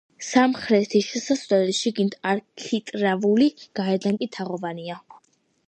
სამხრეთი 0.27 1.01
შესასვლელი 1.07 1.75
შიგნით 1.81 2.17
არქიტრავული, 2.31 3.51
გარედან 3.81 4.21
კი 4.23 4.31
თაღოვანია. 4.39 4.99